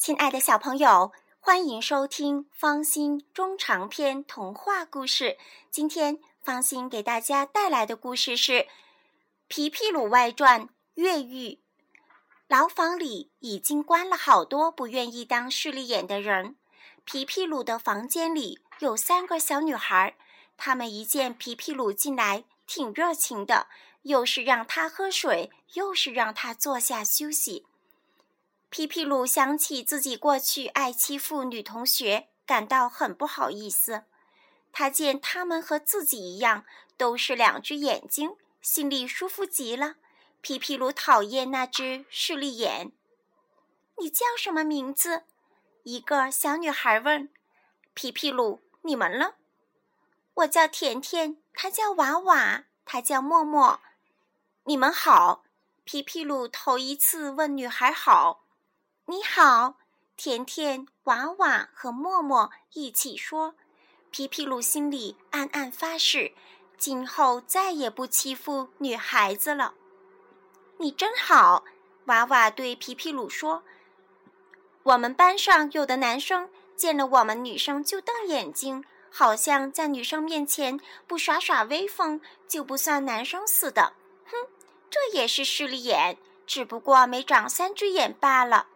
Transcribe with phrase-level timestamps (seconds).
[0.00, 5.36] 亲爱的小朋友，欢迎收听方心中长篇童话故事。
[5.70, 8.52] 今天方心给大家带来的故事是
[9.46, 11.60] 《皮皮鲁外传》越狱。
[12.48, 16.56] 牢房里已经关了好多不愿意当势利眼的人。
[17.04, 20.16] 皮皮鲁的房间里有三个小女孩，
[20.56, 23.66] 她们一见皮皮鲁进来，挺热情的，
[24.04, 27.66] 又是让他喝水，又是让他坐下休息。
[28.70, 34.04] 皮皮鲁想起自己过去爱欺负女同学，感到很不好意思。
[34.70, 36.64] 他见他们和自己一样，
[36.96, 39.96] 都是两只眼睛，心里舒服极了。
[40.40, 42.92] 皮皮鲁讨厌那只势利眼。
[43.98, 45.24] 你叫什么名字？
[45.82, 47.28] 一个小女孩问。
[47.92, 49.34] 皮皮鲁，你们呢？
[50.34, 53.80] 我叫甜甜，她叫娃娃，她叫默默。
[54.62, 55.42] 你们好。
[55.82, 58.44] 皮皮鲁头一次问女孩好。
[59.10, 59.74] 你好，
[60.16, 63.56] 甜甜、娃娃和默默一起说。
[64.12, 66.32] 皮皮鲁心里暗暗发誓，
[66.78, 69.74] 今后再也不欺负女孩子了。
[70.76, 71.64] 你真好，
[72.04, 73.64] 娃娃对皮皮鲁说。
[74.84, 83.92] 我们班上有的男生见了我们女生就瞪眼睛，好像在女生面前不耍耍威风就不算男生似的。
[84.26, 84.36] 哼，
[84.88, 88.68] 这也是势利眼，只不过没长三只眼罢了。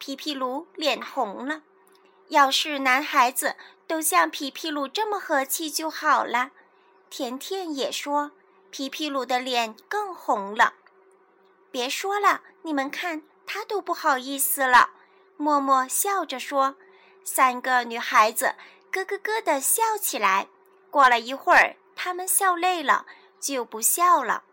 [0.00, 1.60] 皮皮鲁脸红了。
[2.28, 3.54] 要是男孩子
[3.86, 6.52] 都像皮皮鲁这么和气就好了。
[7.10, 8.30] 甜甜也说，
[8.70, 10.72] 皮皮鲁的脸更红了。
[11.70, 14.88] 别说了，你们看他都不好意思了。
[15.36, 16.76] 默默笑着说。
[17.22, 18.54] 三个女孩子
[18.90, 20.48] 咯咯咯地笑起来。
[20.90, 23.04] 过了一会儿，她们笑累了，
[23.38, 24.44] 就不笑了。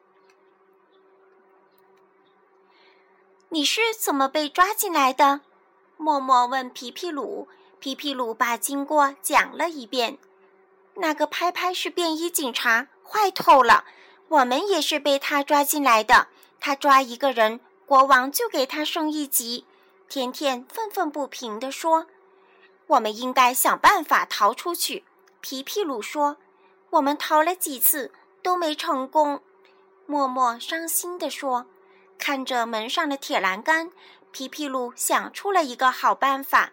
[3.49, 5.39] 你是怎么被抓进来的？
[5.95, 7.47] 默默问皮皮鲁。
[7.79, 10.17] 皮皮鲁把经过讲了一遍。
[10.95, 13.86] 那个拍拍是便衣警察，坏透了。
[14.27, 16.27] 我们也是被他抓进来的。
[16.59, 19.65] 他抓一个人，国王就给他升一级。
[20.09, 22.07] 甜甜愤愤不平地说
[22.87, 25.05] ：“我们应该想办法逃出去。”
[25.39, 26.36] 皮皮鲁说
[26.91, 29.41] ：“我们逃了几次都没成功。”
[30.05, 31.65] 默默伤心地说。
[32.17, 33.92] 看着门上的铁栏杆，
[34.32, 36.72] 皮皮鲁想出了一个好办法。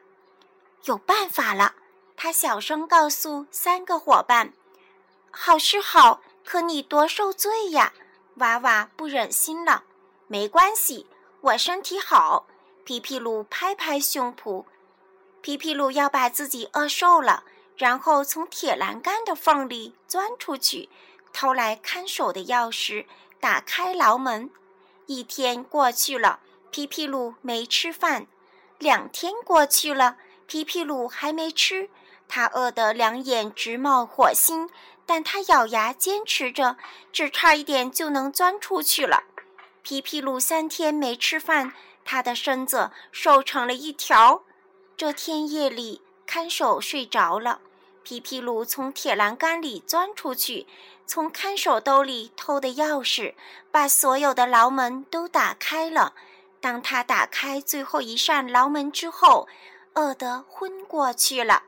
[0.84, 1.74] 有办法了，
[2.16, 4.52] 他小声告诉三个伙伴
[5.30, 7.92] ：“好是好，可你多受罪呀！”
[8.36, 9.84] 娃娃不忍心了。
[10.26, 11.06] 没关系，
[11.40, 12.46] 我身体好。
[12.84, 14.64] 皮皮鲁拍拍胸脯。
[15.40, 17.44] 皮皮鲁要把自己饿瘦了，
[17.76, 20.88] 然后从铁栏杆的缝里钻出去，
[21.32, 23.06] 偷来看守的钥匙，
[23.40, 24.50] 打开牢门。
[25.06, 28.26] 一天过去了，皮皮鲁没吃饭；
[28.78, 30.16] 两天过去了，
[30.46, 31.90] 皮皮鲁还没吃。
[32.26, 34.70] 他饿得两眼直冒火星，
[35.04, 36.76] 但他咬牙坚持着，
[37.12, 39.24] 只差一点就能钻出去了。
[39.82, 44.42] 皮皮鲁三天没吃饭，他的身子瘦成了一条。
[44.96, 47.60] 这天夜里，看守睡着了。
[48.04, 50.66] 皮皮鲁从铁栏杆里钻出去，
[51.06, 53.34] 从看守兜里偷的钥匙，
[53.70, 56.12] 把所有的牢门都打开了。
[56.60, 59.48] 当他打开最后一扇牢门之后，
[59.94, 61.64] 饿得昏过去了。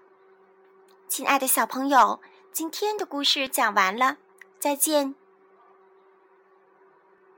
[1.09, 2.21] 亲爱的小朋友，
[2.53, 4.19] 今天的故事讲完了，
[4.59, 5.15] 再见。